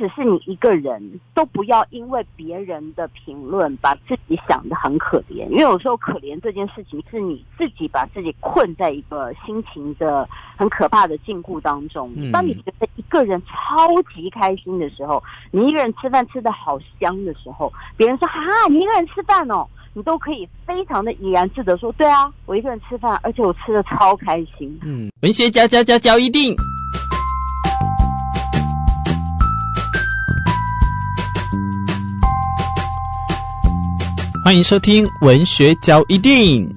[0.00, 10.26] 使是你一个人，都不要因为别人的评论把自己想得很可怜，因为有时候可怜这件事情是你自己把自己困在一个心情的
[10.56, 12.10] 很可怕的禁锢当中。
[12.32, 18.40] 当你觉得一个人超级开心的时候，你一个人吃饭吃得好香的时候，别人说哈，
[18.70, 24.78] 你一个人吃饭哦，你都可以非常的怡然自得说，对啊，我一个人吃饭，而且我吃的超开心。
[24.82, 26.56] 嗯，文学家家家教一錠。
[34.50, 36.68] 欢迎收听文学交一錠。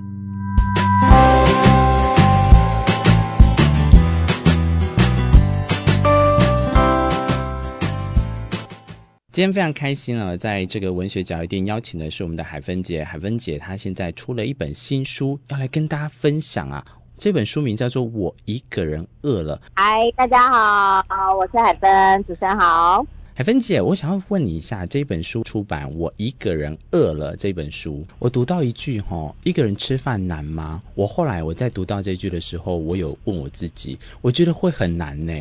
[9.31, 16.85] 今天非常开心啊，在这个文学交一錠邀请的是我们的海芬姐，海芬姐她现在出了一本新书，要来跟大家分享啊。
[17.17, 19.57] 这本书名叫做《我一个人饿了》。
[19.73, 23.03] 嗨，大家好，我是海芬，主持人好。
[23.35, 30.80] 海芬姐，我想要问你一下，这本书出版《我一个人饿了》这本书，我读到一句哈，一个人吃饭难吗？
[30.94, 35.33] 我后来我在读到这句的时候，我有问我自己，我觉得会很难呢。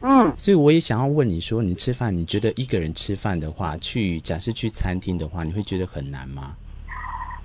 [0.00, 6.52] 嗯，所以我也想要问你说，你吃饭，你觉得一个人吃饭的话，去假设去餐厅的话，你会觉得很难吗？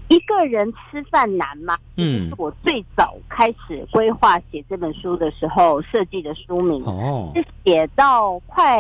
[0.08, 1.78] 一个人吃饭难吗？
[1.98, 8.80] 嗯，是我最早开始规划写这本书的时候设计的书名哦，是写到快。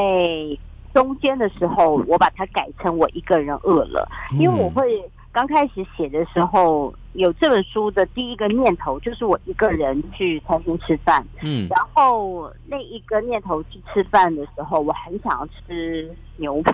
[0.93, 16.73] 中间的时候，我把它改成我一个人饿了，因为我会刚开始写的时候，有这本书的第一个念头就是我一个人去餐厅吃饭，嗯，然后那一个念头去吃饭的时候，我很想要吃牛排。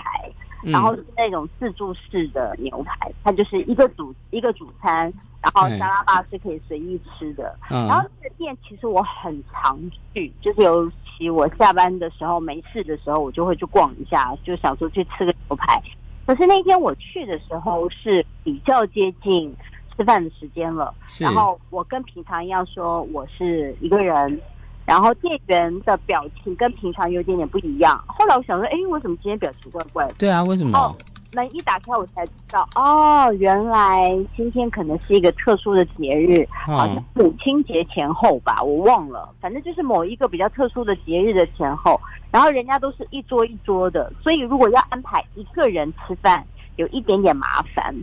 [0.61, 7.55] 然后是那种自助式的牛排，它就是一个主一个主餐，然后沙拉吧是可以随意吃的。
[7.69, 9.79] 然后这个店其实我很常
[10.13, 15.81] 去，就是尤其我下班的时候没事的时候，我就会去逛一下，就想说去吃个牛排。
[16.25, 19.55] 可是那天我去的时候是比较接近
[19.95, 24.41] 吃饭的时间了，然后我跟平常一样说我是一个人。
[24.87, 28.01] 然后店员的表情跟平常有点点不一样。
[28.07, 30.13] 后来我想说，哎，为什么今天表情怪怪的？
[30.17, 30.79] 对啊，为什么？
[30.79, 30.95] 哦，
[31.33, 41.99] 门一打开，我才知道，哦，原来今天可能是一个特殊的节日，好像母亲节前后吧，我忘了，反正就是某一个比较特殊的节日的前后。
[42.31, 46.45] 然后人家都是一桌一桌的，所以如果要安排一个人吃饭，
[46.77, 47.93] 有一点点麻烦，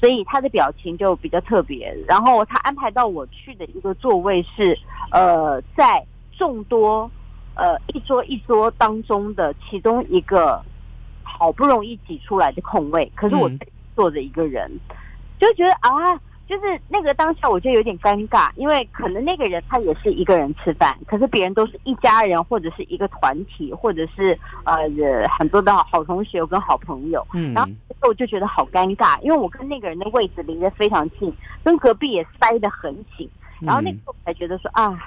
[0.00, 1.94] 所以他的表情就比较特别。
[2.08, 4.74] 然后他安排到我去的一个座位是，
[5.12, 6.02] 呃，在。
[6.40, 7.10] 众多，
[7.54, 10.64] 呃，一桌一桌当中的其中一个，
[11.22, 13.50] 好不容易挤出来的空位，可是我
[13.94, 14.96] 坐着一个人，嗯、
[15.38, 16.16] 就觉得啊，
[16.48, 24.88] 就是那个当下我就有点尴尬，因为可能那个人他也是一个人吃饭，可是别人都是一家人或者是一个团体，或者是呃
[25.38, 27.70] 很多的好同学跟好朋友，嗯，然后
[28.08, 31.30] 我就觉得好尴尬，因为我跟那个人的位置离得非常近，
[31.62, 33.28] 跟隔壁也塞得很紧，
[33.60, 34.98] 然后那个时候才觉得说啊。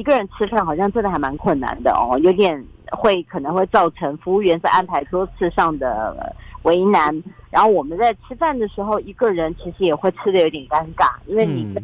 [0.00, 7.22] 一个人吃饭好像真的还蛮困难的哦，有点会可能会造成服务员在安排桌次上的为难。
[7.50, 11.74] 然后我们在吃饭的时候，一个人其实也会吃的有点尴尬，因为你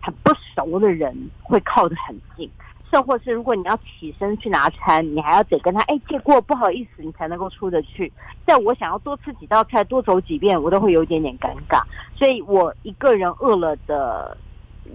[0.00, 2.50] 很不熟的人会靠得很近，
[2.90, 8.10] 甚或是如果你要起身去拿餐，你还要得跟他哎借过，不好意思，你才能够出得去。
[8.46, 11.82] 在我想要多吃几道菜，多走几遍，我都会有一点点尴尬。
[12.16, 14.34] 所以我一个人饿了的。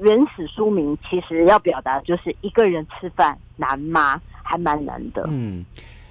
[0.02, 4.22] 原始书名其实要表达就是一个人吃饭难吗？
[4.42, 5.26] 还蛮难的。
[5.30, 5.66] 嗯，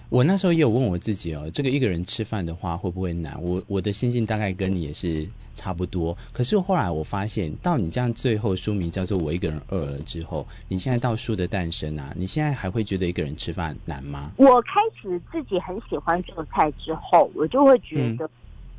[0.08, 3.36] 我那时候也有问我自己哦，这个一个人吃饭的话会不会难？
[3.42, 6.16] 我我的心境大概跟你也是差不多。
[6.32, 14.30] 可是后来我发现，到你这样最后书名叫做《我一个人饿了》之后，你现在到书的诞生啊，你现在还会觉得一个人吃饭难吗？
[14.36, 18.28] 我开始自己很喜欢做菜之后，我就会觉得，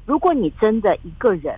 [0.05, 1.57] 如果你真的一个人。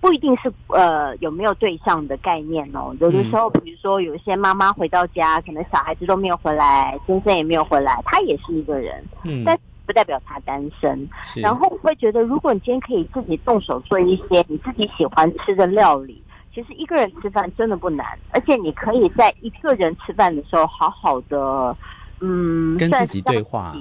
[0.00, 11.08] 不一定是呃有没有对象的概念哦，有的时候，比如说有一些妈妈回到家，可能小孩子都没有回来，先生也没有回来，他也是一个人，嗯，但不代表他单身。
[11.42, 16.22] 然后我会觉得，如果你今天可以自己动手做一些你自己喜欢吃的料理，
[16.54, 21.76] 其实一个人吃饭真的不难，而且你可以在一个人吃饭的时候，好好的，
[22.20, 23.74] 嗯，跟自己对话，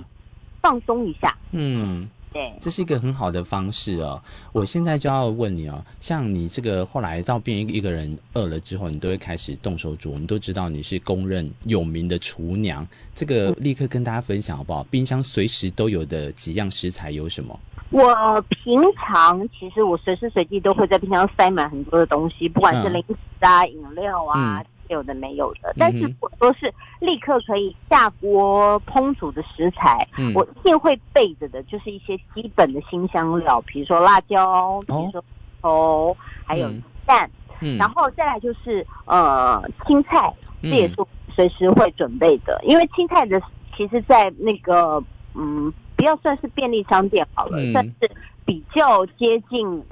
[0.62, 2.10] 放松一下，嗯。
[2.38, 4.22] 对，这是一个很好的方式哦。
[4.52, 10.12] 我现在就要问你哦，像你这个后来到变一一个人饿了之后，你都会开始动手煮。
[10.12, 14.84] 我们都知道你是公认有名的厨娘，这个立刻跟大家分享好不好？
[14.92, 17.60] 冰箱随时都有的几样食材有什么？
[17.90, 24.60] 我平常其实我随时随地都会在冰箱塞满很多的东西，不管是零食啊、饮料啊。
[24.60, 25.74] 嗯有的没有的。
[25.78, 35.24] 但是如果说是立刻可以下锅烹煮的食材，嗯、我一定会备着的，就是一些基本的新香料，比如说辣椒，比如说
[35.62, 36.70] 头，还有
[37.06, 37.30] 蛋，
[37.60, 40.96] 嗯、然后再来就是呃青菜，这也是
[41.36, 43.42] 随时会准备的，嗯、因为青菜的
[43.76, 45.04] 其实在那个
[45.34, 48.12] 嗯，不要算是便利商店好了，算、嗯、是
[48.46, 49.84] 比较接近。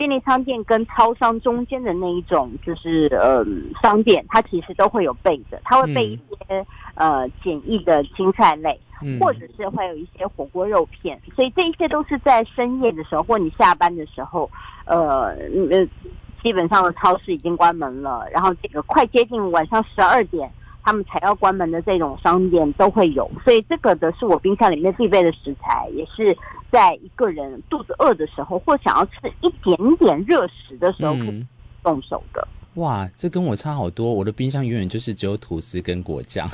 [0.00, 3.44] 便利商店跟超商中间的那一种，就是呃
[3.82, 6.64] 商店，它其实都会有备的，它会备一些、
[6.94, 14.50] 嗯、呃简易的青菜类，嗯、或者是会有一些火锅肉片，所以这一些都是在深夜的时候或你下班的时候，
[14.86, 15.36] 呃
[15.70, 15.86] 呃
[16.42, 20.50] 基本上的超市已经关门了，然后这个快接近晚上十二点。
[20.82, 26.34] 他们才要关门的这种商店都会有，所以这个的是我冰箱里面必备的食材，也是
[26.70, 31.46] 在一个人肚子饿的时候或想要吃一点点热食的时候可以
[31.82, 32.46] 动手的。
[32.74, 34.12] 嗯、哇，这跟我差好多！
[34.12, 36.48] 我的冰箱永远就是只有吐司跟果酱。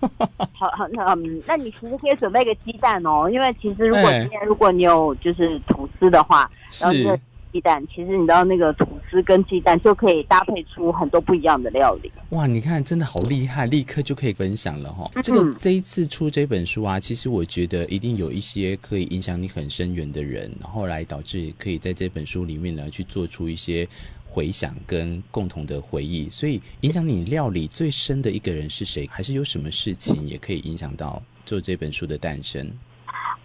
[0.54, 6.50] 好好，那嗯，那你其实可以准备一个鸡蛋哦，因为其实如果今天如果你有就是吐司的话，
[6.80, 7.20] 然后、是。
[7.52, 12.10] 鸡蛋，其实你知道那个吐司跟鸡蛋就可以搭配出很多不一样的料理。
[12.30, 15.10] 哇，你看真的好厉害，立刻就可以分享了哈。
[15.22, 23.88] 这个这一次出这本书啊，其实我觉得一定有一些可以影响你很深远的人，然后来导致可以在这本书里面呢去做出一些
[24.26, 26.28] 回想跟共同的回忆。
[26.28, 29.08] 所以影响你料理最深的一个人是谁？
[29.10, 32.70] 还是有什么事情也可以影响到做这本书的诞生？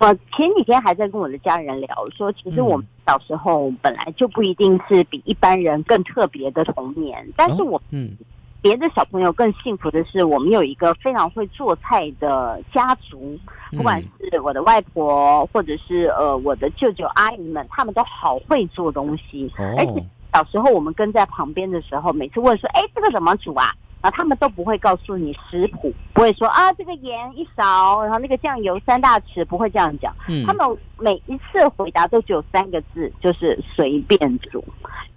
[0.03, 8.17] 我前几天还在跟我的家人聊，说其实我们小时候本来就不一定是比一般人更特别的童年，但是我嗯，
[8.61, 13.39] 别的小朋友更幸福的是，我们有一个非常会做菜的家族，
[13.71, 23.71] 不管是我的外婆或者是呃我的舅舅阿姨们，他们都好会做东西，而且小时候我们跟在旁边的时候，每次问说，哎，这个怎么煮啊？
[24.03, 30.13] 啊，他们都不会告诉你食谱，不会说啊，这个盐一勺，然后那个酱油三大匙，不会这样讲。
[30.27, 34.61] 嗯，他们每一次回答都只有三个字，就是随便煮。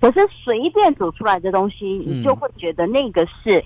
[0.01, 3.65] 可是随便煮出来的东西，你就会觉得那个是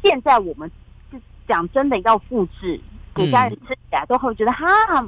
[0.00, 0.70] 现在我们
[1.10, 2.80] 是讲真的要复制。
[3.14, 4.66] 给家人吃起来都会觉得哈，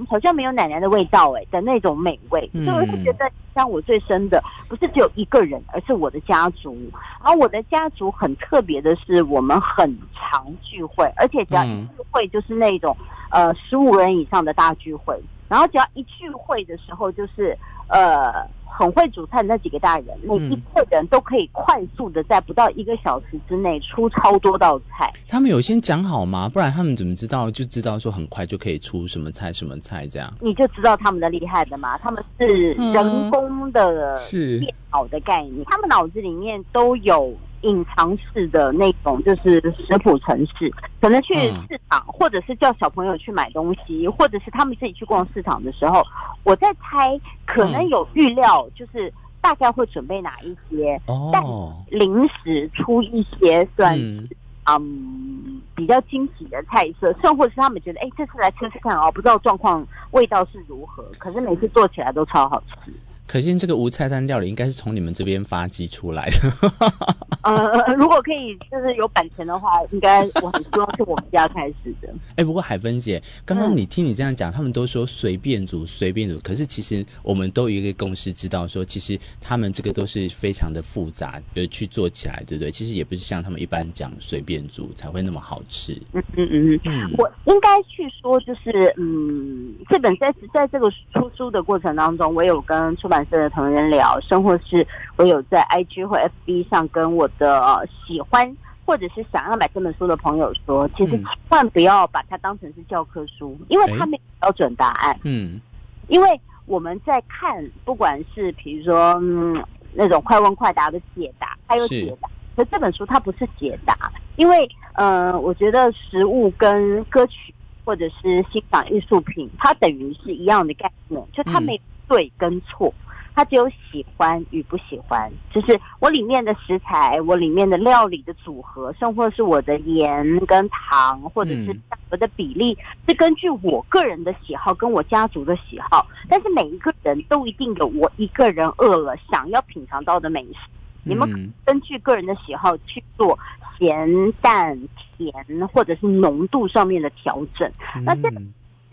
[0.09, 6.77] 好像没有奶奶的味道哎的那种美味，所以我是觉得像我最深的不是只有一个人，而是我的家族。
[7.23, 12.97] 然后我的家族很特别的是，我们很常聚会，而且只要一聚会就是那种
[13.31, 15.19] 呃十五人以上的大聚会。
[15.55, 17.57] 然后只要一聚会的时候，就是
[17.87, 18.33] 呃。
[18.77, 25.09] 很会煮菜的那几个大人，每一个人都可以快速的在不到一个小时之内出超多道菜。
[25.29, 26.49] 他们有先讲好吗？
[26.49, 27.49] 不然他们怎么知道？
[27.49, 30.29] 就知道说很快就可以出什么菜什么菜这样？
[30.41, 31.97] 你就知道他们的厉害的嘛？
[31.99, 37.33] 他们是人工的是电脑的概念，嗯、他们脑子里面都有。
[37.65, 46.03] 隐藏式的那种就是食谱城市，可能去市场，嗯、或者是叫小朋友去买东西，或者是他们自己去逛市场的时候，
[46.45, 51.43] 我在猜，可能有预料，就是大概会准备哪一些，嗯、但
[51.89, 54.29] 临时出一些算是
[54.65, 62.93] 嗯，嗯比较惊喜的菜色，甚或是他们觉得，哎，这次来吃吃看哦，不知道状况味道是如何，可是每次做起来都超好吃。
[63.27, 66.53] 可见这个无菜单料理应该是从你们这边发迹出来的。
[67.43, 72.09] 呃，如果可以，就是有版权的话，应该我很希望是我们家开始的。
[72.31, 76.39] 哎、欸，不过海芬姐，刚刚你听你这样讲，嗯、他们都说随便煮，随便煮。
[76.41, 82.71] 可是其实我们都有一个共识，知道说其实他们这个都是非常的复杂，呃，去做起来，对不对？
[82.71, 85.93] 其实也不是像他们一般讲随便煮才会那么好吃。
[86.13, 96.17] 嗯嗯嗯嗯，我应该去说，就是嗯，这本在在这个出书的过程当中，我有跟出版社的同仁聊，甚或是我有在 IG 或
[96.47, 97.29] FB 上跟我。
[97.37, 98.57] 的喜欢
[98.87, 105.19] 或者是想要买这本书的朋友说，其实千万不要把它当成是教科书，因为它没有标准答案。
[105.25, 105.61] 嗯，
[106.07, 109.61] 因为我们在看，不管是比如说、嗯、
[109.95, 117.53] 那种快问快答的解答，还有解答，可是这本书它不是解答，因为嗯、呃，我觉得食物跟歌曲
[117.85, 122.95] 或者是欣赏艺术品，它等于是一样的概念，就它没对跟错。
[123.35, 131.77] 它只有喜欢与不喜欢，就是我里面的食材，我里面的料理的组合，甚或是我的盐跟糖，或者是
[132.11, 136.07] 我的比例，是根据我个人的喜好跟我家族的喜好。
[136.29, 140.59] 但是每一个人都一定有我一个人饿了想要品尝到的美食。
[141.03, 143.39] 你们根据个人的喜好去做
[143.79, 144.79] 咸淡
[145.19, 145.35] 甜
[145.73, 147.71] 或者是浓度上面的调整。
[148.05, 148.31] 那这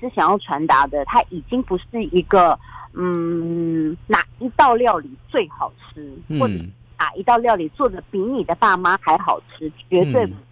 [0.01, 2.59] 是想要传达的，它已经不是一个。
[2.93, 6.55] 嗯，哪一道料理最好吃，或者
[6.99, 10.33] 哪一道料理做的比你的爸妈还好吃，绝对不。
[10.33, 10.43] 嗯、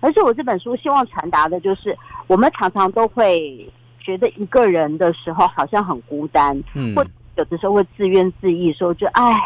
[0.00, 1.94] 而且我这本书希望传达的就是，
[2.26, 3.70] 我们常常都会
[4.00, 7.04] 觉得一个人的时候好像很孤单，嗯，或
[7.36, 9.38] 有的时候会自怨自艾，说就哎。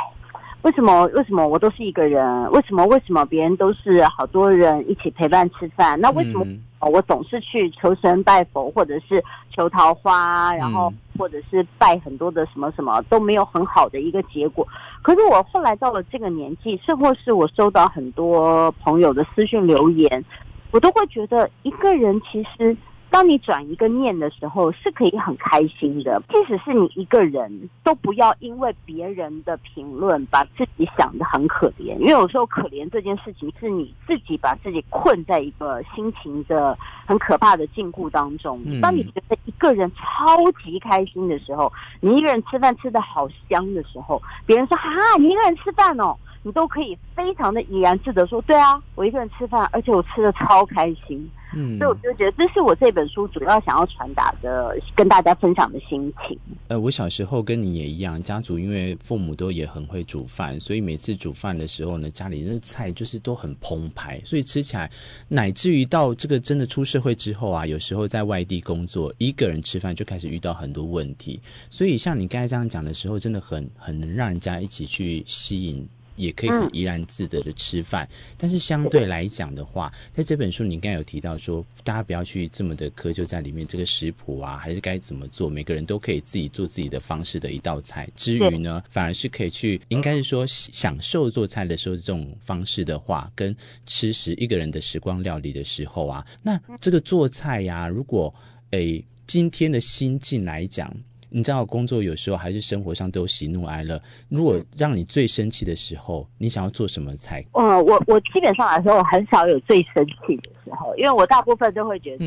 [0.62, 1.06] 为什么？
[1.14, 2.50] 为什么我都是一个人？
[2.50, 2.84] 为什么？
[2.86, 5.98] 为什么别人都是好多人一起陪伴吃饭？
[6.00, 6.44] 那为什么
[6.80, 14.66] 我总是去求神拜佛，或者是求桃花，然后或者是拜很多的什么什么都没有很好的一个结果？
[15.02, 20.24] 可是我后来到了这个年纪，甚或是我收到很多朋友的私讯留言，
[20.72, 22.76] 我都会觉得一个人其实。
[23.10, 26.22] 当你转一个念的时候，是可以很开心的。
[26.28, 31.96] 即使是你一个人，都不要因为别人的评论把自己想得很可怜。
[31.98, 38.60] 因为有时候可怜这件事情，是你自己把自己困在一个心情的很可怕的禁锢当中。
[38.80, 51.28] 当你觉得一个人超级开心的时候，你一个人吃饭吃得好香的时候，别人说哈，你一个人吃饭哦，你都可以非常的怡然自得说，对啊，我一个人吃饭，而且我吃的超开心。
[51.54, 56.38] 嗯，所以我就觉得这是我这本书主要想要传达的，跟大家分享的心情。
[56.68, 64.90] 呃，我小时候跟你也一样，家族因为父母都也很会煮饭，所以每次煮饭的时候呢，家里那菜就是都很澎湃，所以吃起来，
[65.28, 71.40] 乃至于到这个真的出社会之后啊，有时候在外地工作，一个人吃饭就开始遇到很多问题。
[71.70, 75.88] 所以像你刚才这样讲的时候，真的很很能让人家一起去吸引。
[76.18, 88.08] 也可以很怡然自得的吃饭，嗯、但是相对来讲的话，在这本书你刚才有提到说，大家不要去这么的苛求在里面这个食谱啊，还是该怎么做，每个人都可以自己做自己的方式的一道菜。
[88.16, 93.56] 之余呢，反而是可以去，应该是说享受做菜的时候这种方式的话，跟
[93.86, 98.34] 吃食一个人的时光料理的时候啊，那这个做菜呀、啊，如果
[98.70, 100.92] 诶今天的心境来讲。
[101.30, 104.00] 你知道，工作有时候还是生活上都有喜怒哀乐。
[104.28, 107.44] 如果让你最生气的时候，你想要做什么菜？
[107.52, 112.24] 嗯，我我基本上来说，我很少有最生气的时候，因为我大部分都会觉得，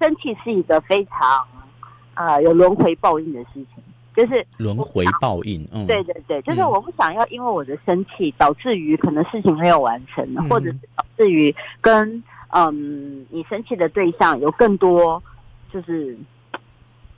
[0.00, 1.20] 生气是一个非常
[2.14, 3.82] 啊、呃、有轮回报应的事情，
[4.14, 5.66] 就是轮回报应。
[5.72, 15.22] 嗯，对对对，就是我不想要因为我的生气导致于可能事情没有完成，嗯、或者是导致于跟嗯你生气的对象有更多
[15.72, 16.16] 就是。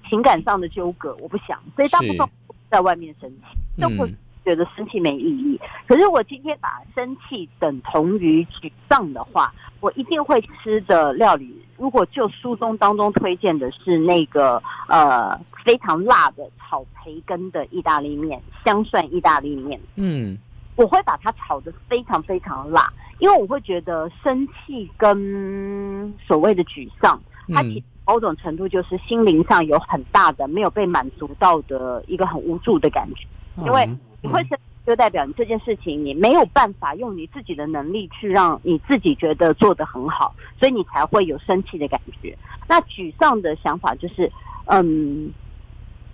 [0.08, 2.28] 情感上的纠葛，我不想，所以大部分
[2.70, 4.12] 在外面生气，就会
[4.44, 5.58] 觉得生气没意义。
[5.62, 11.62] 嗯、可是我今天把生气等同于沮丧的话，我一定会吃的料理。
[11.76, 20.38] 如果就书中当中推荐的是那个呃非常辣的炒培根的意大利面，香蒜意大利面，嗯，
[20.74, 27.20] 我会把它炒得非常非常辣，因为我会觉得生气跟所谓的沮丧，
[27.54, 27.82] 它其实。
[28.06, 33.26] 某种程度就是心灵上有很大的没有被满足到的一个很无助的感觉，
[33.64, 33.88] 因为
[34.22, 42.36] 你会生，就代表你这件事情你没有办法用你自己的能力去让你自己觉得做得很好，所以你才会有生气的感觉。
[42.68, 44.30] 那沮丧的想法就是，
[44.66, 45.30] 嗯，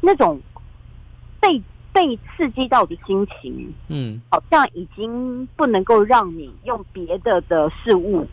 [0.01, 0.41] 那种
[1.41, 8.27] 被被刺激到的心情，嗯，好像已经不能够让你用别的的事物。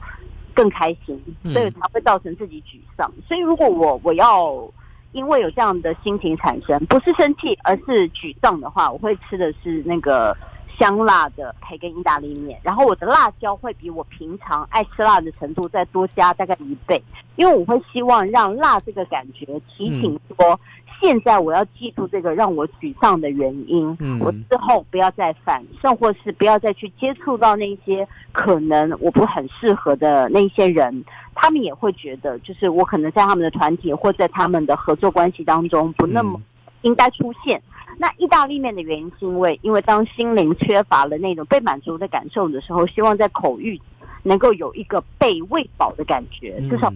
[0.60, 1.18] 更开心，
[1.54, 3.10] 所以才会造成自己沮丧。
[3.16, 4.70] 嗯、所以如果我我要
[5.14, 10.36] 因为有这样的心情产生，不是生气，而是沮丧的话，我会吃的是那个
[10.78, 12.60] 香辣的培根意大利面。
[12.64, 17.02] 然后我的辣椒会比我平常爱吃辣的程度再多加大概一倍，
[17.36, 20.46] 因为我会希望让辣这个感觉提醒说。
[20.54, 20.60] 嗯
[21.02, 36.38] 现在我要记住这个让我沮丧的原因，嗯，我之后不要再犯，甚或是不要再去接触到那些可能我不很适合的那些人，他们也会觉得，就是我可能在他们的团体或在他们的合作关系当中不那么
[36.82, 37.58] 应该出现。
[37.58, 37.64] 嗯、
[37.98, 43.80] 那意大利面的原因是因为，因为当心灵缺乏了那种被满足的感受的时候，希望在口欲
[44.24, 46.90] 能够有一个被喂饱的感觉，至少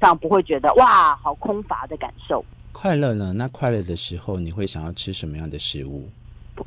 [0.00, 2.44] 这样不会觉得哇，好空乏的感受。
[2.72, 3.32] 快乐呢？
[3.34, 6.08] 那快乐的时候，你会想要吃什么样的食物？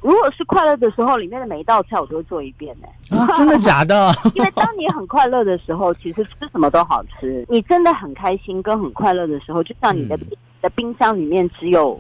[0.01, 2.88] 如果是快乐的时候，里面的每一道菜我都会做一遍呢。
[3.18, 4.12] 啊，真的假的？
[4.36, 7.46] 因为当你很快乐的时候，其实吃什么都好吃。
[7.50, 10.28] 你真的很开心跟很快乐的时候，就像你的、嗯、
[10.62, 12.00] 的冰箱里面只有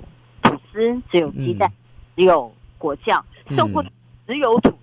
[0.71, 1.75] 只有鸡蛋、嗯、
[2.17, 3.83] 只有果酱，甚或
[4.27, 4.75] 只有吐司。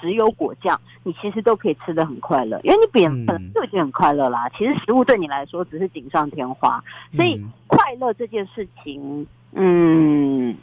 [0.00, 4.48] 只有果酱，你其实都可以吃得很快乐，因为你本本来就已经很快乐啦。
[4.48, 6.82] 其实食物对你来说只是锦上添花，
[7.14, 10.56] 所以快乐这件事情，嗯，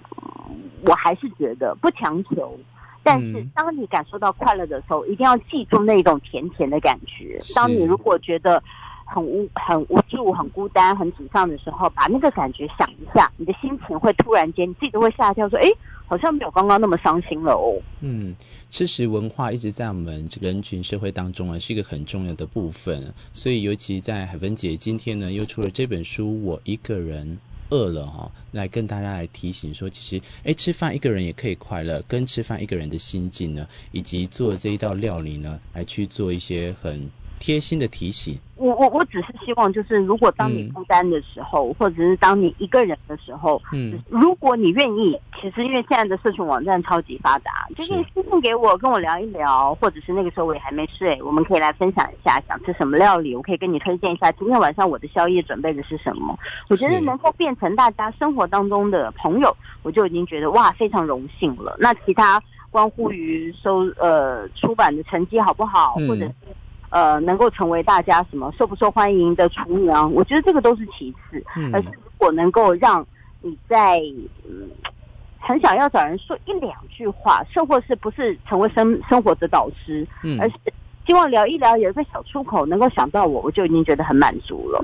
[0.81, 2.60] 我还是觉得不强求。
[3.01, 7.39] 但是当你感受到快乐的时候，一定要记住那种甜甜的感觉。
[7.55, 8.62] 当你如果觉得
[9.07, 15.71] 很无很无助、很孤单、很沮丧的时候，把那个感觉想一下，你的心情会突然间，你自己都会吓一跳，说：“诶。”
[16.09, 17.77] 好像没有刚刚那么伤心了哦。
[17.99, 18.33] 嗯，
[18.69, 23.13] 吃食文化一直在我们这个人群社会当中啊，是一个很重要的部分。
[23.33, 27.37] 所以，尤其在海芬姐今天呢，又出了这本书《我一个人
[27.71, 37.11] 饿了》哈，来跟大家来提醒说，其实，哎，吃饭一个人也可以快乐，跟吃饭一个人的心境呢，以及做这一道料理呢，来去做一些很。
[37.39, 56.38] 贴心的提醒，我我我只是希望，就是如果当你孤单的时候，嗯、或者是当你一个人的时候，嗯，如果你愿意，其实因为现在的社群网站超级发达，就是你私信给我，跟我聊一聊，或者是那个时候我也还没睡，我们可以来分享一下想吃什么料理，我可以跟你推荐一下今天晚上我的宵夜准备的是什么。
[56.70, 61.77] 我觉得能够变成大家生活当中的朋友，我就已经觉得哇，非常荣幸了。
[61.79, 62.41] 那其他
[62.72, 66.32] 关乎于收呃出版的成绩好不好，或者是。
[66.89, 73.06] 呃，能够成为大家什么受不受欢迎的厨娘，我觉得这个都是其次，嗯、而是如果能够让
[73.41, 74.00] 你在
[74.48, 74.70] 嗯
[75.39, 80.56] 很想要找人说一两句话，甚或是不是成为生生活的导师，嗯，而是
[81.06, 84.84] 希望聊一聊有一个小出口，能够想到我，我就已经觉得很满足了。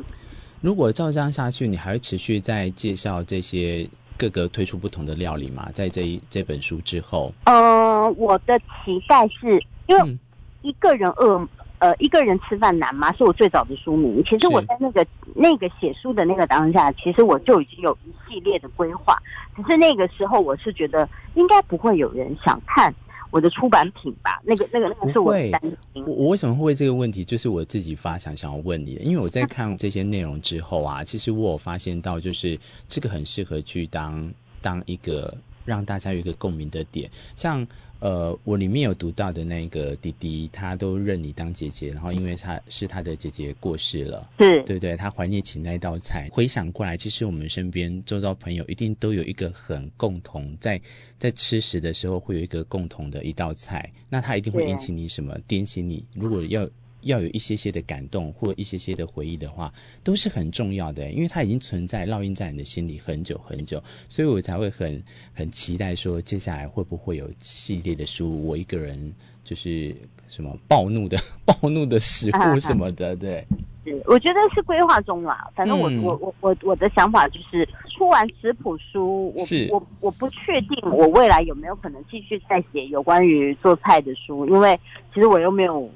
[0.61, 3.85] 如果照这样下去，你还会持续在介绍这些
[4.17, 5.69] 各个推出不同的料理吗？
[5.73, 7.33] 在这一这本书之后？
[7.45, 10.17] 呃，我的期待是因为
[10.61, 11.47] 一个人饿。
[11.83, 13.11] 呃，一个人吃饭难吗？
[13.11, 14.23] 是我最早的书名。
[14.23, 19.21] 其实我在那个那个写书的那个当下，其实我就已经有一系列的规划。
[19.53, 22.95] 只是那个时候，我是觉得应该不会有人想看
[23.31, 24.41] 我的出版品吧？
[24.45, 25.61] 那个、那个、那个是我的担
[25.93, 26.05] 心。
[26.05, 27.21] 我我为什么会问这个问题？
[27.21, 37.65] 就是我自己发想想要问你的，因为我在看这些内容之后啊，其实我有发现到，就是这个很适合去当当一个让大家有一个共鸣的点，像。
[37.99, 46.27] 呃，我里面有读到的那个弟弟，他都认你当姐姐，然后因为他是他的姐姐过世了，是对对，他怀念起那道菜。
[46.29, 50.81] 回想过来，其实我们身边周遭朋友一定都有一个很共同，在
[51.17, 56.05] 在吃食的时候会有一个共同的一道菜，那他一定会引起你什么，点起你。
[56.13, 56.69] 如果要。
[57.03, 59.71] 要有一些些的感动或一些些的回忆的话，
[60.03, 69.13] 都是很重要的，因为它已经存在烙印在你的心里很久很久，所以我才会很很期待说接下来会不会有系列的书，我一个人
[69.43, 69.95] 就是
[70.27, 73.45] 什么暴怒的 暴怒的食物什么的，对，
[73.83, 75.49] 是，我觉得是规划中啦。
[75.55, 84.79] 反正我、嗯、我我我我的想法就是出完食谱书，我我我不确定我未来有没有可能继续再写有关于做菜的书，因为
[85.13, 85.89] 其实我又没有。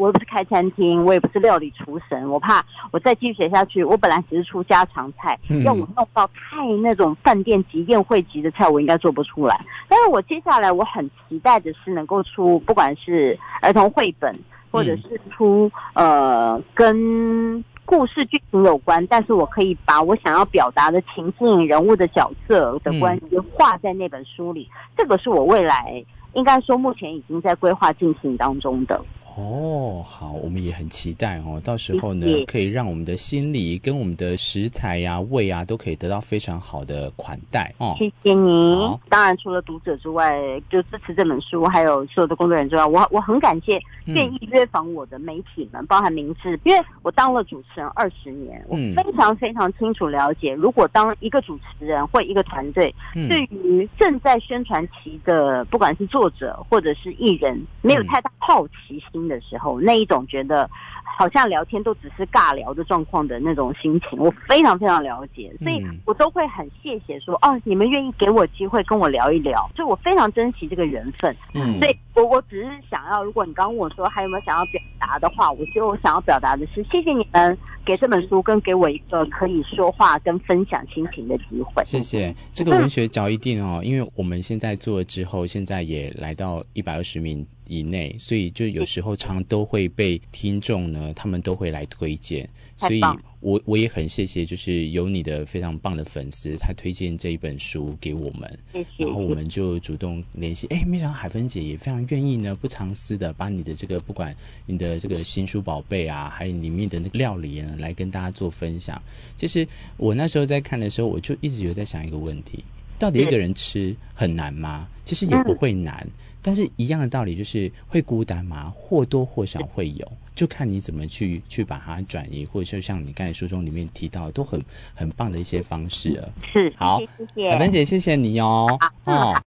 [0.00, 9.62] 我又不是开餐厅，我也不是料理厨神，我怕我再继续写下去，我本来只是出家常菜，要我弄到太那种饭店级宴会级的菜，我应该做不出来。
[9.88, 14.34] 但是我接下来我很期待的是能够出，不管是儿童绘本，
[14.70, 24.66] 或者是出呃跟故事剧情有关，但是我可以把我想要表达的情境、人物的角色的关系画在那本书里。
[24.96, 28.98] 这个是我未来应该说目前已经在规划进行当中的。
[29.36, 31.60] 哦，好，我们也很期待哦。
[31.64, 37.94] 到时候呢，可以让我们的心理跟我们的食材呀、啊、胃啊，都可以得到非常好的款待哦。
[37.96, 38.98] 谢谢您。
[39.08, 40.38] 当然，除了读者之外，
[40.68, 59.19] 就支持这本书，还有所有的工作人员之外，我我很感谢愿意约访我的媒体们，嗯、包含明志，因为我当了主持人二十年，我非常非常清楚了解，如果当一个主持人或一个团队，嗯、对于正在宣传期的，不管是作者或者是艺人，没有太大好奇心。
[59.28, 60.68] 的时候，那一种觉得
[61.04, 71.34] 好像聊天都只是尬聊的状况的那种心情，我非常非常了解，所以我都会很谢谢说，哦，你们愿意给我机会跟我聊一聊，所以我非常珍惜这个缘分。
[71.54, 81.84] 嗯，所以我我只是想要，如果你刚刚问我说还有没有想要表达的话，我觉得我想要表达的是，谢谢你们给这本书跟给我一个可以说话跟分享心情的机会。
[81.84, 87.46] 谢谢这个文学角一定哦，因为我们现在做了之后，现在也来到一百二十名。
[87.70, 93.00] 以内，所以就有时候常都会被听众呢，他们都会来推荐，所以
[93.38, 98.58] 我我也很谢谢，就是有你的非常棒的粉丝，他推荐这一本书给我们，
[98.96, 104.34] 然后我们就主动联系，哎，没想到海芬姐也非常愿意呢，不藏私的把你的这个不管
[104.66, 109.00] 你的这个新书宝贝啊，还有里面的那个料理呢，来跟大家做分享。
[109.36, 109.64] 其实
[109.96, 112.64] 我那时候在看的时候，我就一直有在想一个问题。
[113.00, 114.86] 到底一个人吃很难吗？
[115.06, 116.06] 其实也不会难，
[116.42, 118.70] 但是一样的道理就是会孤单吗？
[118.76, 124.62] 或多或少会有，就看你怎么去去把它转移，或者就像你刚才书中里面提到的，都很
[124.94, 126.32] 很棒的一些方式了。
[126.52, 128.78] 是，好，谢谢，海芬姐，谢谢你哦。
[129.04, 129.34] 哦。